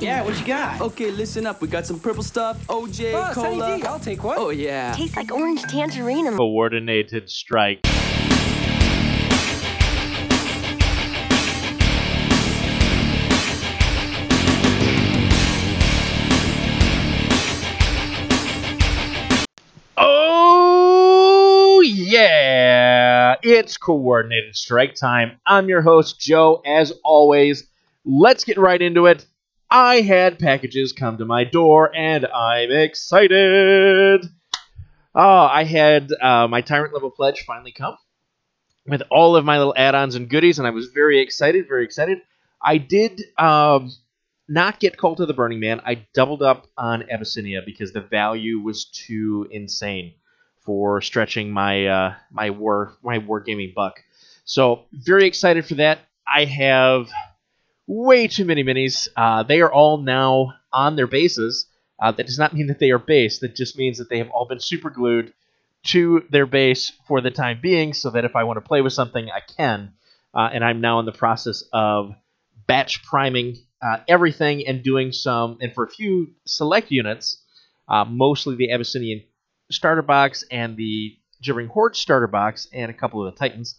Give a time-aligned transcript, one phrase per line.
[0.00, 0.80] Yeah, what you got?
[0.80, 1.60] Okay, listen up.
[1.60, 3.76] We got some purple stuff, OJ, Oh, Sunny cola.
[3.76, 4.36] D, I'll take one.
[4.38, 4.94] Oh yeah.
[4.94, 7.80] Tastes like orange tangerine Coordinated strike.
[20.52, 23.36] Oh, yeah.
[23.42, 25.38] It's coordinated strike time.
[25.46, 27.66] I'm your host, Joe, as always.
[28.04, 29.26] Let's get right into it.
[29.70, 34.24] I had packages come to my door, and I'm excited.
[35.14, 37.96] Oh, I had uh, my Tyrant level pledge finally come
[38.86, 42.18] with all of my little add-ons and goodies, and I was very excited, very excited.
[42.60, 43.92] I did um,
[44.48, 45.80] not get Cult of the Burning Man.
[45.84, 50.14] I doubled up on Abyssinia because the value was too insane
[50.58, 54.02] for stretching my uh, my war my wargaming buck.
[54.44, 56.00] So very excited for that.
[56.26, 57.08] I have
[57.90, 59.08] way too many minis.
[59.16, 61.66] Uh, they are all now on their bases.
[61.98, 63.40] Uh, that does not mean that they are base.
[63.40, 65.34] That just means that they have all been super glued
[65.82, 68.92] to their base for the time being, so that if I want to play with
[68.92, 69.92] something, I can.
[70.32, 72.14] Uh, and I'm now in the process of
[72.66, 77.42] batch priming uh, everything and doing some, and for a few select units,
[77.88, 79.22] uh, mostly the Abyssinian
[79.70, 83.74] starter box and the Gibbering Horde starter box and a couple of the Titans,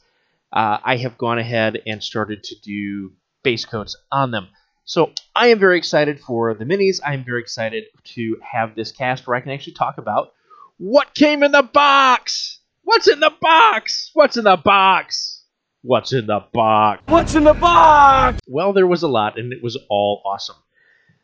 [0.51, 4.47] uh, I have gone ahead and started to do base coats on them.
[4.83, 6.99] So I am very excited for the minis.
[7.05, 10.33] I am very excited to have this cast where I can actually talk about
[10.77, 12.59] what came in the box.
[12.83, 14.09] What's in the box?
[14.13, 15.43] What's in the box?
[15.83, 17.03] What's in the box?
[17.07, 18.39] What's in the box?
[18.47, 20.57] Well, there was a lot, and it was all awesome.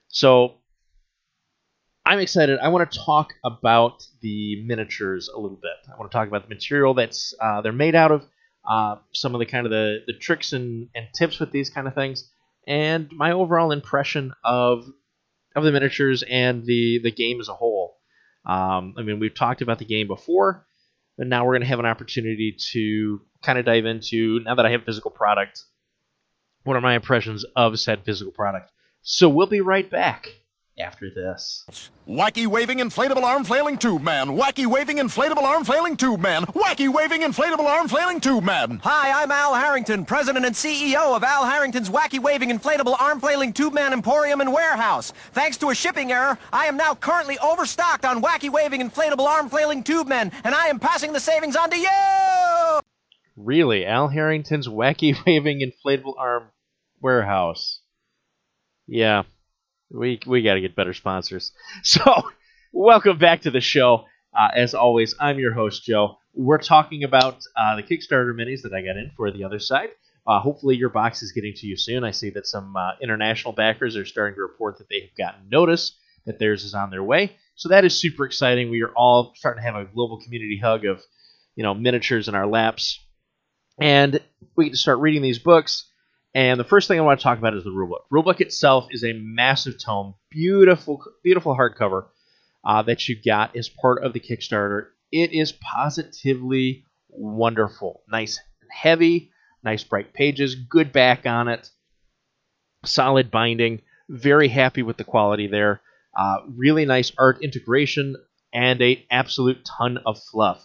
[0.08, 0.56] So
[2.06, 2.60] I'm excited.
[2.60, 5.92] I want to talk about the miniatures a little bit.
[5.94, 8.26] I want to talk about the material that's uh, they're made out of,
[8.68, 11.88] uh, some of the kind of the, the tricks and, and tips with these kind
[11.88, 12.30] of things,
[12.68, 14.86] and my overall impression of
[15.56, 17.98] of the miniatures and the the game as a whole.
[18.46, 20.66] Um, I mean, we've talked about the game before,
[21.18, 24.66] but now we're going to have an opportunity to kind of dive into now that
[24.66, 25.64] I have physical product
[26.68, 28.72] what are my impressions of said physical product.
[29.02, 30.28] So we'll be right back
[30.80, 31.66] after this.
[32.08, 34.30] Wacky waving inflatable arm flailing tube man.
[34.30, 36.46] Wacky waving inflatable arm flailing tube man.
[36.46, 38.80] Wacky waving inflatable arm flailing tube man.
[38.84, 43.54] Hi, I'm Al Harrington, President and CEO of Al Harrington's Wacky Waving Inflatable Arm Flailing
[43.54, 45.14] Tube Man Emporium and Warehouse.
[45.34, 49.50] Thanks to a shipping error, I am now currently overstocked on Wacky Waving Inflatable Arm
[49.50, 52.82] Flailing Tube Men, and I am passing the savings on to you!
[53.36, 56.50] Really, Al Harrington's wacky waving inflatable arm
[57.02, 57.82] warehouse.
[58.88, 59.24] Yeah,
[59.92, 61.52] we we got to get better sponsors.
[61.84, 62.04] So,
[62.74, 64.06] welcome back to the show.
[64.38, 66.18] Uh, as always, I'm your host Joe.
[66.34, 69.90] We're talking about uh, the Kickstarter minis that I got in for the other side.
[70.26, 72.04] Uh, hopefully, your box is getting to you soon.
[72.04, 75.50] I see that some uh, international backers are starting to report that they have gotten
[75.50, 77.38] notice that theirs is on their way.
[77.56, 78.70] So that is super exciting.
[78.70, 81.02] We are all starting to have a global community hug of,
[81.56, 83.00] you know, miniatures in our laps,
[83.80, 84.20] and
[84.56, 85.90] we get to start reading these books.
[86.38, 88.02] And the first thing I want to talk about is the rulebook.
[88.14, 92.10] Rulebook itself is a massive tome, beautiful, beautiful hardcover
[92.64, 94.90] uh, that you got as part of the Kickstarter.
[95.12, 99.32] It is positively wonderful, nice, and heavy,
[99.64, 101.72] nice bright pages, good back on it,
[102.86, 103.82] solid binding.
[104.08, 105.82] Very happy with the quality there.
[106.16, 108.16] Uh, really nice art integration
[108.54, 110.64] and a absolute ton of fluff.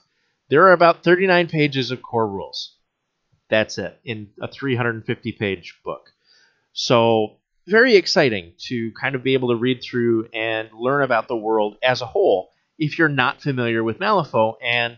[0.51, 2.77] There are about 39 pages of core rules.
[3.53, 6.09] That's it in a 350 page book.
[6.73, 7.37] So,
[7.67, 11.77] very exciting to kind of be able to read through and learn about the world
[11.83, 12.49] as a whole
[12.79, 14.97] if you're not familiar with Malifaux and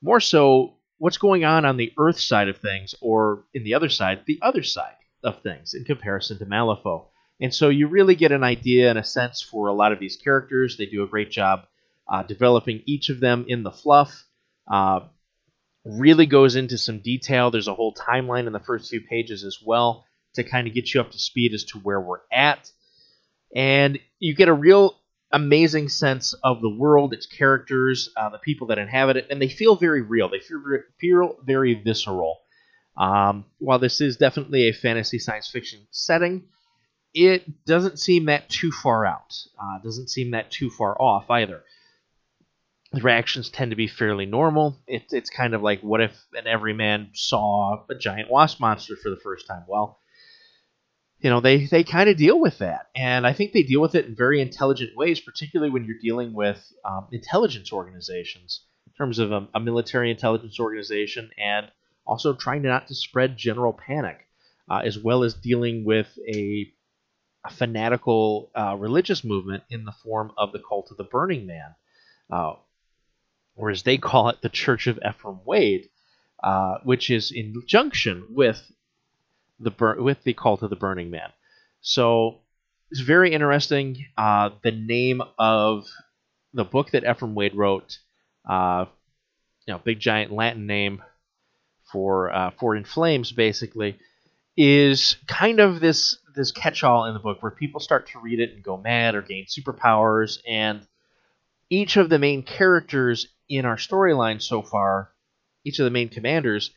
[0.00, 3.88] more so what's going on on the Earth side of things or in the other
[3.88, 4.94] side, the other side
[5.24, 7.06] of things in comparison to Malifaux.
[7.40, 10.16] And so you really get an idea and a sense for a lot of these
[10.16, 10.76] characters.
[10.76, 11.66] They do a great job
[12.06, 14.24] uh, developing each of them in the fluff.
[14.70, 15.00] Uh,
[15.84, 17.50] really goes into some detail.
[17.50, 20.04] There's a whole timeline in the first few pages as well
[20.34, 22.70] to kind of get you up to speed as to where we're at.
[23.54, 24.98] And you get a real
[25.32, 29.48] amazing sense of the world, its characters, uh, the people that inhabit it, and they
[29.48, 30.28] feel very real.
[30.28, 30.62] They feel,
[30.98, 32.38] feel very visceral.
[32.96, 36.44] Um, while this is definitely a fantasy science fiction setting,
[37.14, 39.34] it doesn't seem that too far out.
[39.60, 41.62] Uh, doesn't seem that too far off either
[42.92, 44.78] the reactions tend to be fairly normal.
[44.86, 49.10] It, it's kind of like what if an everyman saw a giant wasp monster for
[49.10, 49.64] the first time?
[49.66, 49.98] Well,
[51.20, 52.88] you know, they, they kind of deal with that.
[52.96, 56.34] And I think they deal with it in very intelligent ways, particularly when you're dealing
[56.34, 61.68] with um, intelligence organizations, in terms of a, a military intelligence organization and
[62.04, 64.26] also trying not to spread general panic,
[64.68, 66.72] uh, as well as dealing with a
[67.44, 71.74] a fanatical uh, religious movement in the form of the cult of the Burning Man,
[72.30, 72.52] uh,
[73.56, 75.88] or as they call it, the Church of Ephraim Wade,
[76.42, 78.70] uh, which is in junction with
[79.60, 81.30] the bur- with the cult of the Burning Man.
[81.80, 82.40] So
[82.90, 84.06] it's very interesting.
[84.16, 85.86] Uh, the name of
[86.52, 87.98] the book that Ephraim Wade wrote,
[88.48, 88.86] uh,
[89.66, 91.02] you know, big giant Latin name
[91.90, 93.98] for uh, for in flames, basically,
[94.56, 98.52] is kind of this this catch-all in the book where people start to read it
[98.54, 100.86] and go mad or gain superpowers, and
[101.70, 105.10] each of the main characters in our storyline so far,
[105.64, 106.70] each of the main commanders,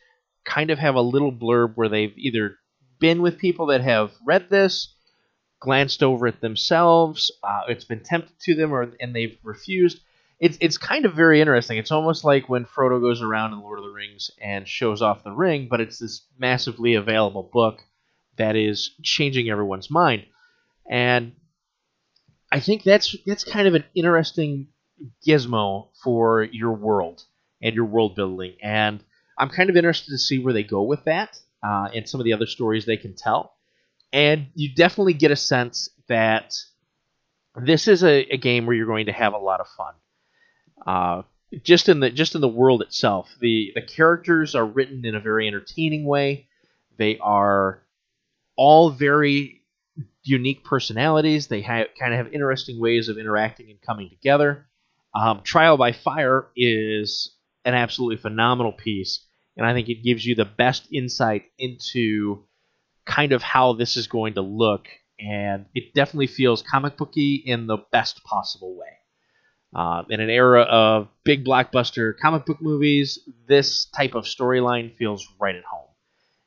[0.44, 2.56] kind of have a little blurb where they've either
[2.98, 4.94] been with people that have read this,
[5.60, 10.00] glanced over it themselves, uh, it's been tempted to them, or and they've refused.
[10.38, 11.78] It's it's kind of very interesting.
[11.78, 15.24] It's almost like when Frodo goes around in Lord of the Rings and shows off
[15.24, 17.80] the ring, but it's this massively available book
[18.36, 20.26] that is changing everyone's mind.
[20.88, 21.32] And
[22.52, 24.68] I think that's that's kind of an interesting
[25.26, 27.24] gizmo for your world
[27.62, 28.56] and your world building.
[28.62, 29.02] And
[29.38, 32.24] I'm kind of interested to see where they go with that uh, and some of
[32.24, 33.54] the other stories they can tell.
[34.12, 36.54] And you definitely get a sense that
[37.56, 39.94] this is a, a game where you're going to have a lot of fun.
[40.86, 41.22] Uh,
[41.62, 45.20] just in the just in the world itself, the the characters are written in a
[45.20, 46.48] very entertaining way.
[46.96, 47.82] They are
[48.56, 49.62] all very
[50.22, 51.46] unique personalities.
[51.46, 54.66] They have kind of have interesting ways of interacting and coming together.
[55.16, 57.34] Um, Trial by Fire is
[57.64, 59.26] an absolutely phenomenal piece,
[59.56, 62.44] and I think it gives you the best insight into
[63.06, 67.66] kind of how this is going to look, and it definitely feels comic booky in
[67.66, 68.86] the best possible way.
[69.74, 73.18] Uh, in an era of big blockbuster comic book movies,
[73.48, 75.86] this type of storyline feels right at home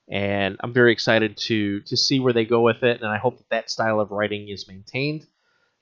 [0.09, 3.37] and I'm very excited to to see where they go with it, and I hope
[3.37, 5.27] that that style of writing is maintained.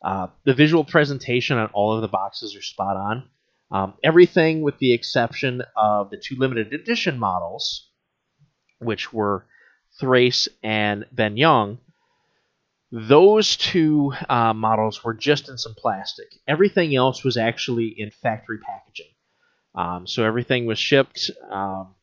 [0.01, 3.29] Uh, the visual presentation on all of the boxes are spot on.
[3.69, 7.89] Um, everything with the exception of the two limited edition models,
[8.79, 9.45] which were
[9.99, 11.79] Thrace and Ben Young.
[12.91, 16.27] Those two uh, models were just in some plastic.
[16.47, 19.11] Everything else was actually in factory packaging.
[19.75, 21.29] Um, so everything was shipped.
[21.51, 21.95] Um,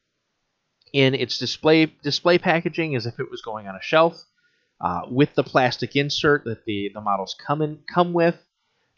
[0.95, 4.25] in its display display packaging as if it was going on a shelf,
[4.81, 8.37] uh, with the plastic insert that the, the models come in come with.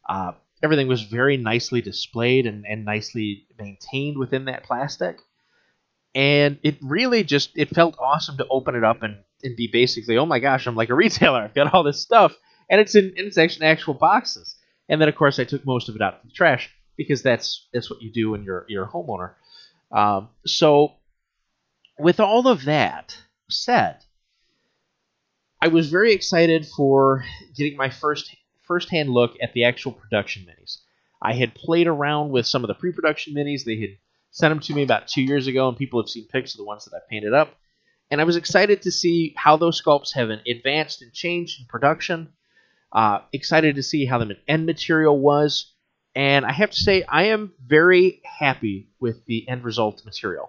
[0.08, 0.32] Uh,
[0.62, 5.18] everything was very nicely displayed and, and nicely maintained within that plastic.
[6.14, 10.16] And it really just it felt awesome to open it up and, and be basically,
[10.16, 11.42] oh my gosh, I'm like a retailer.
[11.42, 12.34] I've got all this stuff.
[12.70, 14.56] And it's in it's actually actual boxes.
[14.88, 17.68] And then of course I took most of it out to the trash because that's
[17.72, 19.34] that's what you do when you're you're a homeowner.
[19.92, 20.94] Um, so
[21.98, 23.16] with all of that
[23.50, 23.98] said,
[25.66, 27.24] I was very excited for
[27.56, 28.36] getting my first
[28.68, 30.78] first-hand look at the actual production minis.
[31.20, 33.64] I had played around with some of the pre-production minis.
[33.64, 33.98] They had
[34.30, 36.64] sent them to me about two years ago, and people have seen pics of the
[36.64, 37.56] ones that I painted up.
[38.12, 42.28] And I was excited to see how those sculpts have advanced and changed in production.
[42.92, 45.74] Uh, excited to see how the end material was.
[46.14, 50.48] And I have to say, I am very happy with the end result material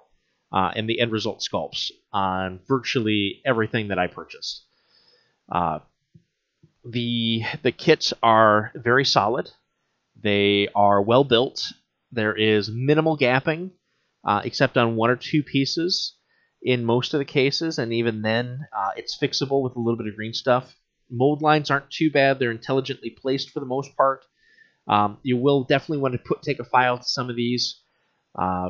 [0.51, 4.66] uh, and the end result sculpts on virtually everything that I purchased.
[5.51, 5.79] Uh,
[6.85, 9.51] the the kits are very solid.
[10.21, 11.65] They are well built.
[12.11, 13.71] There is minimal gapping,
[14.23, 16.15] uh, except on one or two pieces
[16.61, 20.07] in most of the cases, and even then, uh, it's fixable with a little bit
[20.07, 20.75] of green stuff.
[21.09, 24.25] Mold lines aren't too bad; they're intelligently placed for the most part.
[24.87, 27.81] Um, you will definitely want to put take a file to some of these.
[28.35, 28.69] Uh,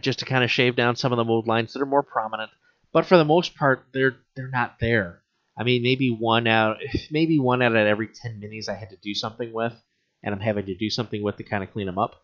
[0.00, 2.50] just to kind of shave down some of the mold lines that are more prominent.
[2.92, 5.22] But for the most part, they're they're not there.
[5.58, 6.78] I mean, maybe one out,
[7.10, 9.74] maybe one out of every ten minis I had to do something with,
[10.22, 12.16] and I'm having to do something with to kind of clean them up.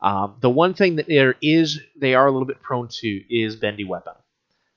[0.00, 3.56] Um, the one thing that there is, they are a little bit prone to, is
[3.56, 4.12] bendy weapon.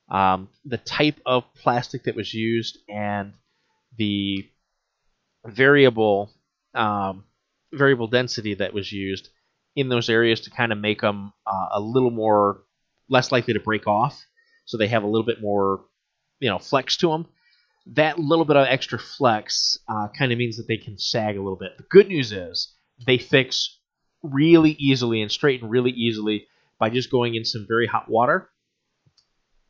[0.10, 3.34] Um, the type of plastic that was used and
[3.98, 4.50] the
[5.46, 6.32] variable
[6.74, 7.26] um,
[7.74, 9.30] variable density that was used
[9.76, 12.64] in those areas to kind of make them uh, a little more
[13.10, 14.26] less likely to break off,
[14.66, 15.86] so they have a little bit more,
[16.40, 17.28] you know, flex to them.
[17.94, 21.42] That little bit of extra flex uh, kind of means that they can sag a
[21.42, 21.78] little bit.
[21.78, 22.74] The good news is
[23.06, 23.78] they fix
[24.22, 28.50] really easily and straighten really easily by just going in some very hot water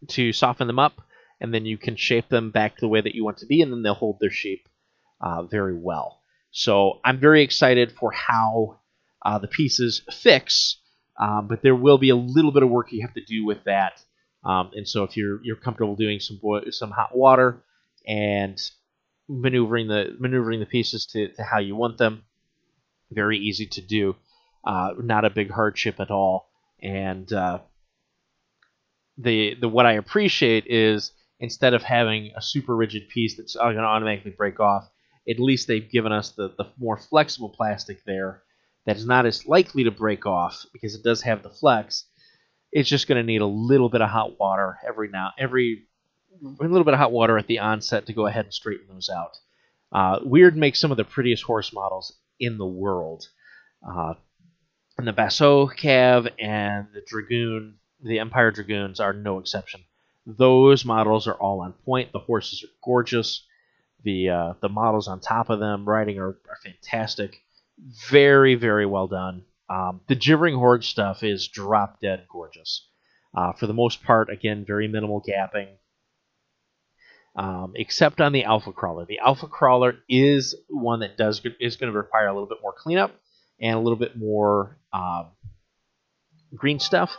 [0.07, 1.01] to soften them up,
[1.39, 3.71] and then you can shape them back the way that you want to be, and
[3.71, 4.67] then they'll hold their shape
[5.21, 6.19] uh, very well.
[6.51, 8.79] So I'm very excited for how
[9.25, 10.77] uh, the pieces fix,
[11.19, 13.63] um, but there will be a little bit of work you have to do with
[13.65, 14.01] that.
[14.43, 16.39] Um, and so if you're you're comfortable doing some
[16.71, 17.61] some hot water
[18.07, 18.59] and
[19.27, 22.23] maneuvering the maneuvering the pieces to, to how you want them.
[23.11, 24.15] Very easy to do,
[24.63, 26.49] uh, not a big hardship at all.
[26.81, 27.59] And uh,
[29.17, 33.75] the the what I appreciate is instead of having a super rigid piece that's going
[33.75, 34.89] to automatically break off,
[35.29, 38.43] at least they've given us the, the more flexible plastic there
[38.85, 42.05] that is not as likely to break off because it does have the flex.
[42.71, 45.87] It's just going to need a little bit of hot water every now every
[46.43, 49.09] a little bit of hot water at the onset to go ahead and straighten those
[49.09, 49.37] out.
[49.91, 53.27] Uh, Wyrd makes some of the prettiest horse models in the world.
[53.87, 54.13] Uh,
[54.97, 59.81] and the Basseau Cav and the Dragoon, the Empire Dragoons, are no exception.
[60.25, 62.11] Those models are all on point.
[62.11, 63.45] The horses are gorgeous.
[64.03, 67.41] The uh, the models on top of them riding are, are fantastic.
[68.09, 69.43] Very very well done.
[69.69, 72.87] Um, the Gibbering Horde stuff is drop dead gorgeous.
[73.33, 75.67] Uh, for the most part, again, very minimal gapping,
[77.35, 79.05] um, except on the Alpha Crawler.
[79.05, 82.73] The Alpha Crawler is one that does is going to require a little bit more
[82.77, 83.15] cleanup
[83.59, 85.27] and a little bit more um,
[86.55, 87.15] green stuff,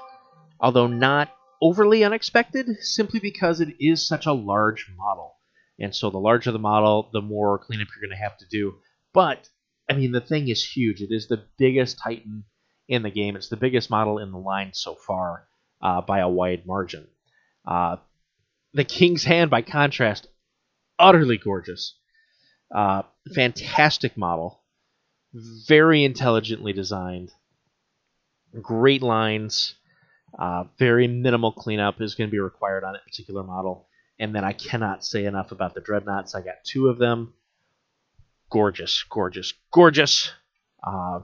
[0.59, 1.31] although not
[1.63, 5.35] overly unexpected, simply because it is such a large model.
[5.79, 8.75] And so the larger the model, the more cleanup you're going to have to do.
[9.13, 9.49] But
[9.89, 11.01] I mean, the thing is huge.
[11.01, 12.45] It is the biggest Titan
[12.89, 13.37] in the game.
[13.37, 15.47] It's the biggest model in the line so far
[15.81, 17.07] uh, by a wide margin.
[17.67, 17.97] Uh,
[18.73, 20.29] the King's Hand, by contrast,
[20.99, 21.95] utterly gorgeous.
[22.75, 23.03] Uh,
[23.35, 24.61] fantastic model.
[25.33, 27.33] Very intelligently designed.
[28.61, 29.75] Great lines.
[30.39, 33.89] Uh, very minimal cleanup is going to be required on that particular model.
[34.19, 36.35] And then I cannot say enough about the dreadnoughts.
[36.35, 37.35] I got two of them.
[38.51, 40.31] Gorgeous, gorgeous, gorgeous.
[40.83, 41.21] Uh,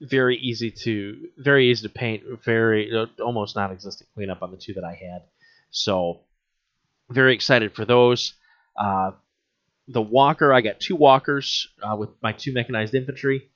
[0.00, 2.22] very easy to very easy to paint.
[2.44, 5.22] Very uh, almost non-existent cleanup on the two that I had.
[5.70, 6.20] So
[7.10, 8.34] very excited for those.
[8.78, 9.12] Uh,
[9.88, 13.50] the walker, I got two walkers uh, with my two mechanized infantry.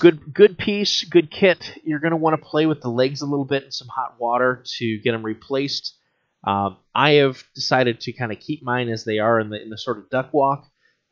[0.00, 1.78] Good, good piece, good kit.
[1.84, 4.16] You're going to want to play with the legs a little bit in some hot
[4.18, 5.94] water to get them replaced.
[6.42, 9.68] Um, I have decided to kind of keep mine as they are in the in
[9.68, 10.64] the sort of duck walk,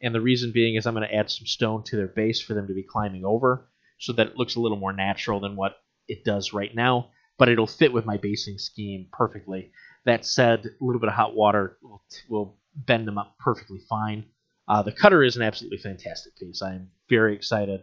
[0.03, 2.55] and the reason being is I'm going to add some stone to their base for
[2.55, 5.77] them to be climbing over, so that it looks a little more natural than what
[6.09, 7.11] it does right now.
[7.37, 9.71] But it'll fit with my basing scheme perfectly.
[10.05, 14.25] That said, a little bit of hot water will, will bend them up perfectly fine.
[14.67, 16.63] Uh, the cutter is an absolutely fantastic piece.
[16.63, 17.81] I am very excited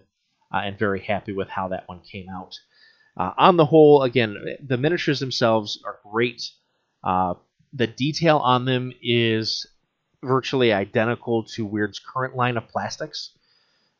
[0.54, 2.58] uh, and very happy with how that one came out.
[3.18, 6.50] Uh, on the whole, again, the miniatures themselves are great.
[7.04, 7.36] Uh,
[7.74, 9.68] the detail on them is
[10.24, 13.32] virtually identical to Wyrd's current line of plastics,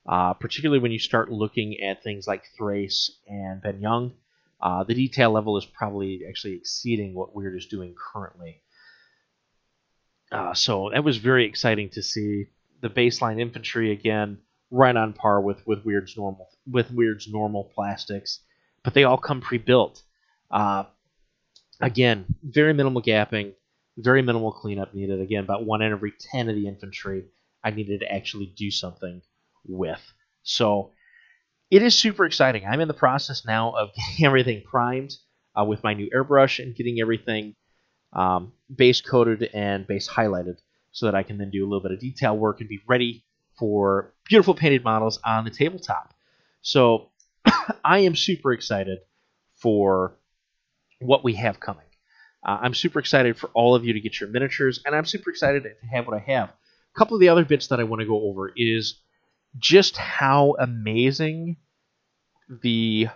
[0.08, 4.14] uh, particularly when you start looking at things like Thrace and Ben Young.
[4.62, 8.62] Uh, the detail level is probably actually exceeding what Wyrd is doing currently.
[10.32, 12.48] Uh, so that was very exciting to see
[12.82, 14.40] the baseline infantry again,
[14.72, 18.40] right on par with with Wyrd's normal with Wyrd's normal plastics,
[18.84, 20.02] but they all come pre-built.
[20.50, 20.86] Uh,
[21.80, 23.54] again, very minimal gapping,
[23.98, 25.22] very minimal cleanup needed.
[25.22, 27.26] Again, about one in every ten of the infantry
[27.64, 29.22] I needed to actually do something
[29.68, 30.02] with.
[30.44, 30.92] So
[31.72, 32.66] it is super exciting.
[32.66, 35.14] I'm in the process now of getting everything primed
[35.60, 37.56] uh, with my new airbrush and getting everything
[38.14, 40.58] um, base coated and base highlighted
[40.92, 43.26] so that I can then do a little bit of detail work and be ready
[43.58, 46.14] for beautiful painted models on the tabletop.
[46.62, 47.10] So
[47.84, 49.00] I am super excited
[49.56, 50.18] for
[51.00, 51.86] what we have coming.
[52.46, 55.32] Uh, I'm super excited for all of you to get your miniatures, and I'm super
[55.32, 56.50] excited to have what I have.
[56.50, 59.02] A couple of the other bits that I want to go over is
[59.58, 61.58] just how amazing
[62.62, 63.08] the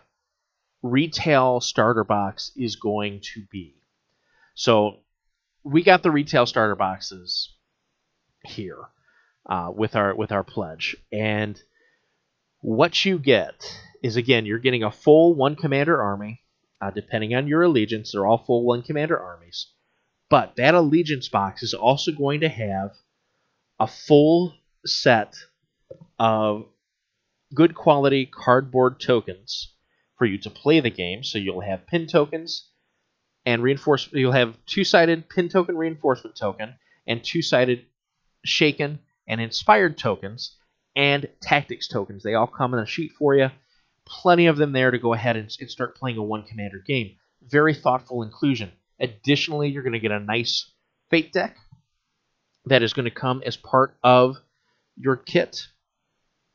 [0.82, 3.76] retail starter box is going to be.
[4.56, 5.00] So
[5.64, 7.54] we got the retail starter boxes
[8.46, 8.90] here
[9.50, 11.62] uh, with our with our pledge, and
[12.62, 16.42] what you get is again you're getting a full one commander army.
[16.82, 19.68] Uh, depending on your allegiance, they're all full one commander armies.
[20.30, 22.92] But that allegiance box is also going to have
[23.80, 24.54] a full
[24.86, 25.36] set
[26.20, 26.66] of
[27.54, 29.74] good quality cardboard tokens
[30.18, 31.24] for you to play the game.
[31.24, 32.70] So you'll have pin tokens
[33.46, 34.20] and reinforcement.
[34.20, 36.76] You'll have two-sided pin token reinforcement token
[37.08, 37.86] and two-sided
[38.44, 40.58] shaken and inspired tokens
[40.96, 42.24] and tactics tokens.
[42.24, 43.50] They all come in a sheet for you.
[44.06, 47.16] Plenty of them there to go ahead and, and start playing a one commander game.
[47.48, 48.72] Very thoughtful inclusion.
[49.00, 50.72] Additionally, you're going to get a nice
[51.10, 51.56] fate deck
[52.66, 54.38] that is going to come as part of
[54.98, 55.68] your kit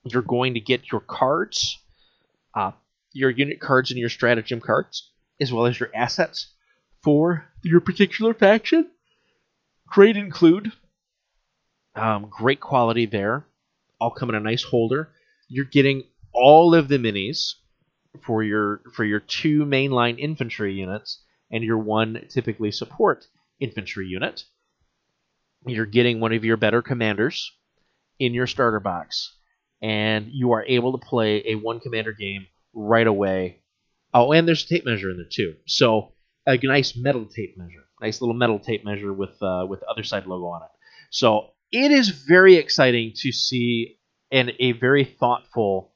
[0.05, 1.79] you're going to get your cards,
[2.55, 2.73] uh,
[3.13, 6.53] your unit cards, and your stratagem cards, as well as your assets
[7.03, 8.91] for your particular faction.
[9.87, 10.73] Great include
[11.97, 13.47] Um, great quality there.
[14.01, 15.11] All come in a nice holder.
[15.49, 17.55] You're getting all of the minis
[18.23, 23.27] for your for your two mainline infantry units and your one typically support
[23.61, 24.45] infantry unit.
[25.67, 27.53] You're getting one of your better commanders
[28.19, 29.33] in your starter box,
[29.85, 33.59] and you are able to play a one commander game right away.
[34.15, 35.57] Oh, and there's a tape measure in there too.
[35.67, 36.13] So
[36.47, 40.03] a nice metal tape measure, nice little metal tape measure with uh, with the other
[40.03, 40.71] side logo on it.
[41.11, 43.99] So it is very exciting to see
[44.33, 45.93] and a very thoughtful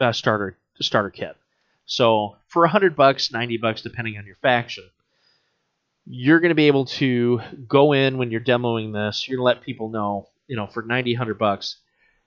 [0.00, 1.36] uh, starter starter kit.
[1.84, 4.88] So for hundred bucks, ninety bucks, depending on your faction,
[6.06, 9.28] you're going to be able to go in when you're demoing this.
[9.28, 11.78] You're going to let people know, you know, for 90, 100 bucks,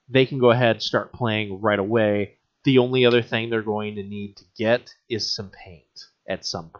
[0.09, 2.37] they can go ahead and start playing right away.
[2.63, 5.83] The only other thing they're going to need to get is some paint
[6.27, 6.71] at some.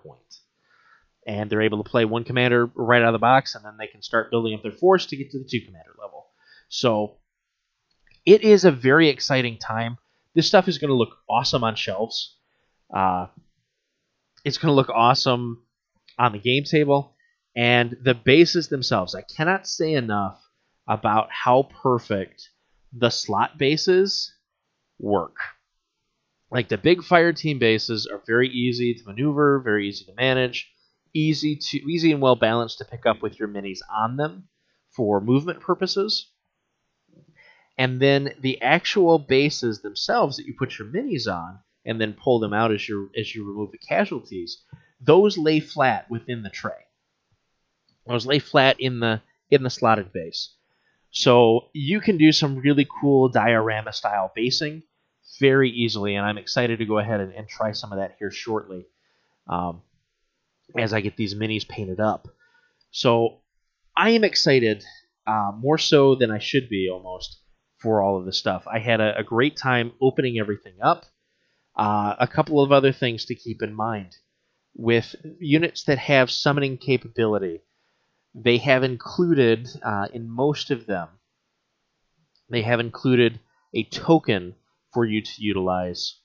[1.26, 3.88] And they're able to play one commander right out of the box, and then they
[3.88, 6.28] can start building up their force to get to the two commander level.
[6.70, 7.18] So
[8.26, 9.98] it is a very exciting time.
[10.36, 12.38] This stuff is going to look awesome on shelves.
[12.94, 13.28] Uh,
[14.46, 15.64] it's going to look awesome
[16.18, 17.16] on the game table
[17.56, 19.16] and the bases themselves.
[19.16, 20.42] I cannot say enough
[20.88, 22.50] about how perfect
[22.94, 24.34] the slot bases
[25.00, 25.36] work.
[26.50, 30.72] Like the big fire team bases are very easy to maneuver, very easy to manage,
[31.14, 34.48] easy to easy and well balanced to pick up with your minis on them
[34.96, 36.32] for movement purposes.
[37.78, 42.40] And then the actual bases themselves that you put your minis on and then pull
[42.40, 44.64] them out as you as you remove the casualties
[45.00, 46.86] those lay flat within the tray.
[48.06, 50.56] Those lay flat in the in the slotted base.
[51.12, 54.84] So you can do some really cool diorama style basing
[55.40, 58.32] very easily, and I'm excited to go ahead and, and try some of that here
[58.32, 58.86] shortly
[59.48, 59.82] um,
[60.78, 62.28] as I get these minis painted up.
[62.92, 63.42] So
[63.96, 64.84] I am excited,
[65.26, 67.40] uh, more so than I should be almost,
[67.80, 68.66] for all of this stuff.
[68.68, 71.06] I had a, a great time opening everything up.
[71.76, 74.16] Uh, a couple of other things to keep in mind
[74.76, 77.62] with units that have summoning capability.
[78.40, 81.08] They have included, uh, in most of them,
[82.50, 83.40] they have included
[83.74, 84.54] a token
[84.94, 86.20] for you to utilize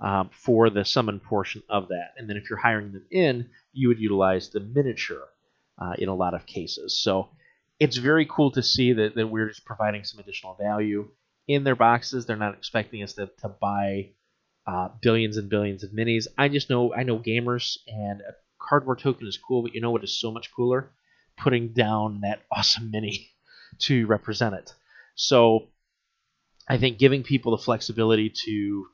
[0.00, 2.14] um, for the summon portion of that.
[2.16, 5.28] And then if you're hiring them in, you would utilize the miniature
[5.80, 7.00] uh, in a lot of cases.
[7.00, 7.28] So
[7.78, 11.08] it's very cool to see that, that we're just providing some additional value
[11.46, 12.26] in their boxes.
[12.26, 14.10] They're not expecting us to, to buy
[14.66, 16.26] uh, billions and billions of minis.
[16.36, 19.90] I just know I know gamers, and a cardboard token is cool, but you know
[19.90, 20.90] what is so much cooler?
[21.36, 23.30] Putting down that awesome mini
[23.80, 24.72] to represent it.
[25.14, 25.68] So
[26.68, 28.86] I think giving people the flexibility to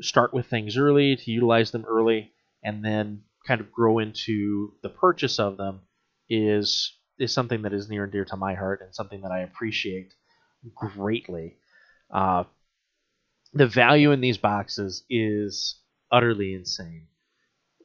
[0.00, 4.88] start with things early, to utilize them early, and then kind of grow into the
[4.88, 5.80] purchase of them
[6.28, 9.40] is is something that is near and dear to my heart and something that I
[9.40, 10.14] appreciate
[10.74, 11.56] greatly.
[12.10, 12.44] Uh,
[13.52, 17.08] the value in these boxes is utterly insane.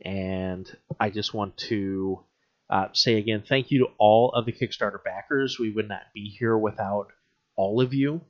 [0.03, 2.23] And I just want to
[2.69, 5.59] uh, say again, thank you to all of the Kickstarter backers.
[5.59, 7.07] We would not be here without
[7.55, 8.21] all of you.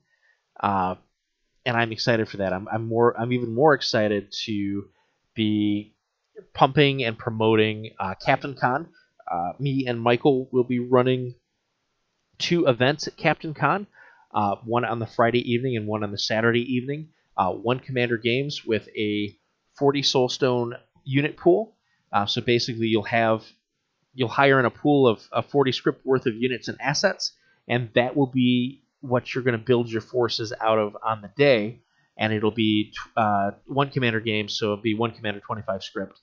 [0.60, 0.96] Uh,
[1.66, 2.54] and I'm excited for that.
[2.54, 3.20] I'm, I'm more.
[3.20, 4.86] I'm even more excited to
[5.34, 5.96] be
[6.54, 8.88] pumping and promoting uh, Captain Con.
[9.30, 11.36] Uh, me and Michael will be running
[12.38, 13.88] two events at Captain Con.
[14.34, 18.18] Uh, one on the Friday evening and one on the Saturday evening uh, one commander
[18.18, 19.36] games with a
[19.78, 20.72] 40 soulstone
[21.04, 21.76] unit pool.
[22.28, 23.44] So basically, you'll have
[24.16, 27.34] you'll hire in a pool of, of 40 script worth of units and assets,
[27.68, 31.30] and that will be what you're going to build your forces out of on the
[31.38, 31.82] day.
[32.18, 36.20] And it'll be uh, one commander game, so it'll be one commander 25 script,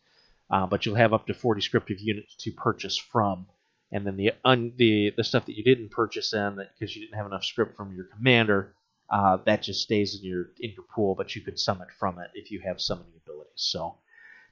[0.51, 3.47] uh, but you'll have up to 40 scriptive units to purchase from.
[3.93, 7.19] And then the un, the the stuff that you didn't purchase in because you didn't
[7.19, 8.75] have enough script from your commander,
[9.13, 12.31] uh, that just stays in your in your pool, but you could summon from it
[12.35, 13.53] if you have summoning abilities.
[13.57, 13.99] So,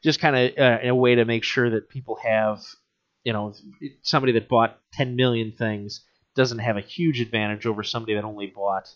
[0.02, 2.62] just kind of uh, a way to make sure that people have,
[3.24, 3.54] you know,
[4.02, 6.04] somebody that bought 10 million things
[6.34, 8.88] doesn't have a huge advantage over somebody that only bought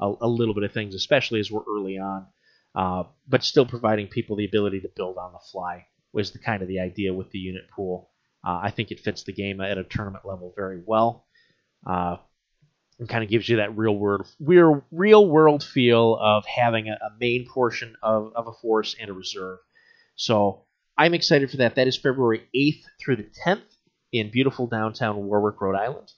[0.00, 2.26] a, a little bit of things, especially as we're early on.
[2.74, 6.62] Uh, but still providing people the ability to build on the fly was the kind
[6.62, 8.10] of the idea with the unit pool.
[8.46, 11.26] Uh, I think it fits the game at a tournament level very well.
[11.86, 12.16] Uh,
[12.98, 16.92] and kind of gives you that real world real, real world feel of having a,
[16.92, 19.58] a, main portion of, of a force and a reserve.
[20.14, 20.66] So
[20.96, 21.74] I'm excited for that.
[21.74, 23.62] That is February 8th through the 10th
[24.12, 26.12] in beautiful downtown Warwick, Rhode Island,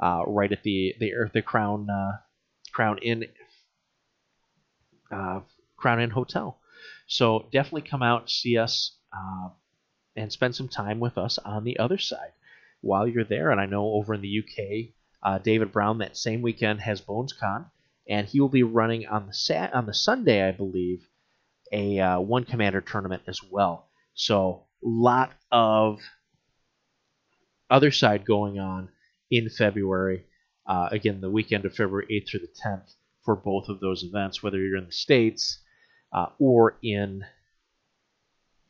[0.00, 2.18] uh, right at the the the Crown uh,
[2.72, 3.24] Crown Inn
[5.10, 5.40] uh,
[5.76, 6.58] Crown Inn Hotel.
[7.06, 9.48] So definitely come out see us uh,
[10.16, 12.32] and spend some time with us on the other side
[12.80, 13.50] while you're there.
[13.50, 17.32] And I know over in the UK Uh, David Brown that same weekend has Bones
[17.32, 17.66] Con,
[18.08, 21.06] and he will be running on the on the Sunday, I believe,
[21.70, 23.88] a uh, one commander tournament as well.
[24.14, 26.00] So lot of
[27.72, 28.88] other side going on
[29.30, 30.24] in February.
[30.66, 34.42] Uh, again, the weekend of February 8th through the 10th for both of those events,
[34.42, 35.58] whether you're in the states
[36.12, 37.24] uh, or in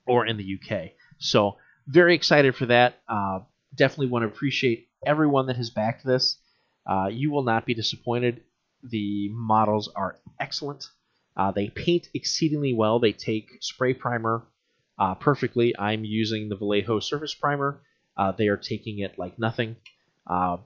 [0.07, 0.91] or in the UK.
[1.19, 3.01] So very excited for that.
[3.09, 3.41] Uh,
[3.75, 6.39] definitely want to appreciate everyone that has backed this.
[6.87, 8.43] Uh, you will not be disappointed.
[8.83, 10.87] The models are excellent.
[11.37, 12.99] Uh, they paint exceedingly well.
[12.99, 14.47] They take spray primer
[14.99, 15.77] uh, perfectly.
[15.79, 17.83] I'm using the Vallejo Surface Primer.
[18.17, 19.77] Uh, they are taking it like nothing.
[20.27, 20.59] Uh,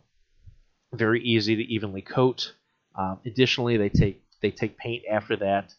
[0.93, 2.55] very easy to evenly coat.
[2.97, 5.75] Um, additionally, they take they take paint after that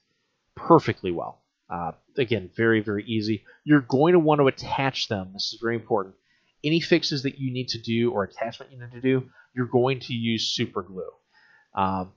[0.55, 1.41] perfectly well.
[1.69, 3.43] Uh, again, very very easy.
[3.63, 5.31] You're going to want to attach them.
[5.33, 6.15] This is very important.
[6.63, 9.99] Any fixes that you need to do or attachment you need to do, you're going
[10.01, 11.09] to use super glue.
[11.75, 12.13] Um,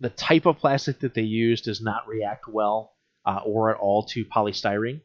[0.00, 2.94] the type of plastic that they use does not react well
[3.26, 5.00] uh, or at all to polystyrene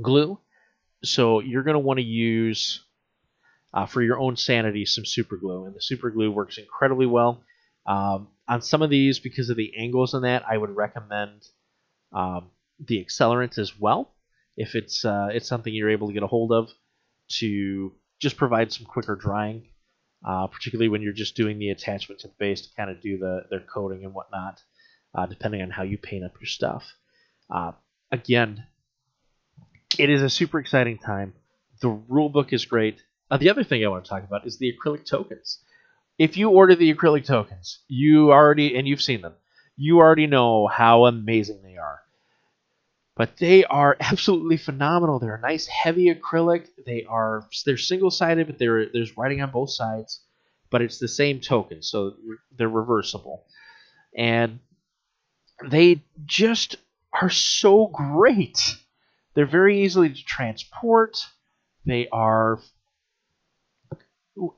[0.00, 0.38] glue.
[1.04, 2.82] So you're going to want to use,
[3.72, 5.66] uh, for your own sanity, some super glue.
[5.66, 7.42] And the super glue works incredibly well.
[7.86, 11.46] Um, on some of these, because of the angles in that, I would recommend
[12.12, 14.14] um, the accelerant as well.
[14.56, 16.70] If it's uh, it's something you're able to get a hold of
[17.40, 19.68] to just provide some quicker drying,
[20.26, 23.18] uh, particularly when you're just doing the attachment to the base to kind of do
[23.18, 24.62] the their coating and whatnot,
[25.14, 26.84] uh, depending on how you paint up your stuff.
[27.50, 27.72] Uh,
[28.12, 28.64] again,
[29.98, 31.34] it is a super exciting time.
[31.80, 33.02] The rule book is great.
[33.30, 35.58] Uh, the other thing I want to talk about is the acrylic tokens.
[36.18, 39.34] If you order the acrylic tokens, you already and you've seen them,
[39.76, 42.00] you already know how amazing they are.
[43.16, 45.18] But they are absolutely phenomenal.
[45.18, 46.66] They're a nice heavy acrylic.
[46.86, 50.20] They are they're single sided, but they're, there's writing on both sides.
[50.70, 52.14] But it's the same token, so
[52.56, 53.44] they're reversible,
[54.16, 54.58] and
[55.64, 56.76] they just
[57.12, 58.58] are so great.
[59.34, 61.18] They're very easily to transport.
[61.84, 62.60] They are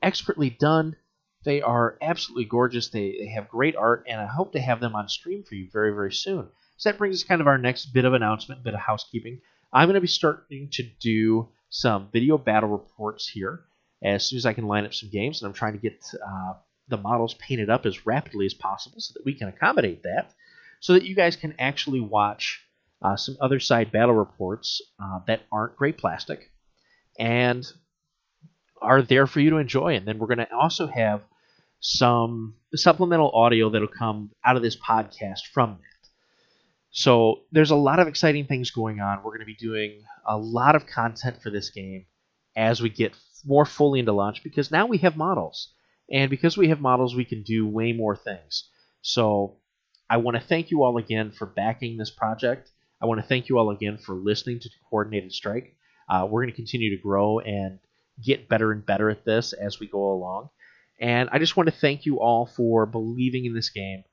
[0.01, 0.95] expertly done.
[1.43, 2.89] They are absolutely gorgeous.
[2.89, 5.69] They, they have great art, and I hope to have them on stream for you
[5.71, 6.47] very, very soon.
[6.77, 9.41] So that brings us kind of our next bit of announcement, bit of housekeeping.
[9.73, 13.61] I'm going to be starting to do some video battle reports here
[14.03, 16.53] as soon as I can line up some games, and I'm trying to get uh,
[16.87, 20.33] the models painted up as rapidly as possible so that we can accommodate that,
[20.79, 22.61] so that you guys can actually watch
[23.01, 26.51] uh, some other side battle reports uh, that aren't great plastic
[27.19, 27.65] and
[28.81, 29.95] are there for you to enjoy.
[29.95, 31.21] And then we're going to also have
[31.79, 36.09] some supplemental audio that'll come out of this podcast from that.
[36.91, 39.17] So there's a lot of exciting things going on.
[39.17, 42.05] We're going to be doing a lot of content for this game
[42.55, 45.73] as we get more fully into launch because now we have models.
[46.11, 48.69] And because we have models, we can do way more things.
[49.01, 49.57] So
[50.09, 52.71] I want to thank you all again for backing this project.
[53.01, 55.75] I want to thank you all again for listening to Coordinated Strike.
[56.09, 57.79] Uh, we're going to continue to grow and
[58.23, 60.49] get better and better at this as we go along.
[60.99, 64.03] And I just want to thank you all for believing in this game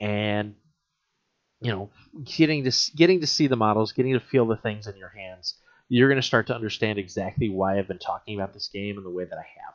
[0.00, 0.54] and
[1.60, 1.90] you know
[2.24, 5.54] getting to getting to see the models, getting to feel the things in your hands.
[5.88, 9.02] You're going to start to understand exactly why I've been talking about this game in
[9.02, 9.74] the way that I have.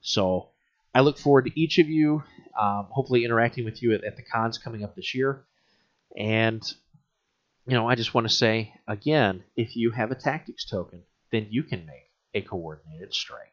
[0.00, 0.48] So
[0.92, 2.24] I look forward to each of you,
[2.60, 5.44] um, hopefully interacting with you at, at the cons coming up this year.
[6.18, 6.62] And
[7.66, 11.46] you know, I just want to say again, if you have a tactics token, then
[11.50, 13.52] you can make a coordinated strike.